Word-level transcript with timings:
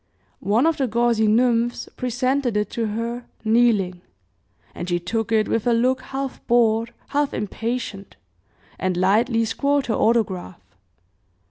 One 0.47 0.65
of 0.65 0.77
the 0.77 0.87
gauzy 0.87 1.27
nymphs 1.27 1.87
presented 1.95 2.57
it 2.57 2.71
to 2.71 2.87
her, 2.87 3.25
kneeling, 3.45 4.01
and 4.73 4.89
she 4.89 4.97
took 4.97 5.31
it 5.31 5.47
with 5.47 5.67
a 5.67 5.73
look 5.73 6.01
half 6.01 6.43
bored, 6.47 6.91
half 7.09 7.35
impatient, 7.35 8.15
and 8.79 8.97
lightly 8.97 9.45
scrawled 9.45 9.85
her 9.85 9.93
autograph. 9.93 10.59